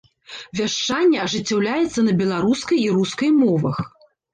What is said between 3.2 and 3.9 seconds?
мовах.